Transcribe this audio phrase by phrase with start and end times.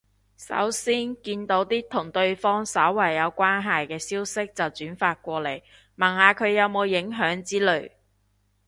[0.35, 5.61] 首先見到啲同對方稍為有關係嘅消息就轉發過嚟，
[5.95, 7.91] 問下佢有冇影響之類